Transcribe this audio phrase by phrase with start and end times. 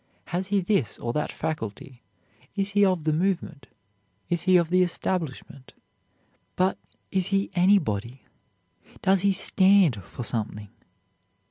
[0.29, 2.01] has he this or that faculty?
[2.55, 3.67] is he of the movement?
[4.29, 5.75] is he of the establishment?
[6.55, 6.79] but
[7.11, 8.23] is he anybody?
[9.03, 10.69] does he stand for something?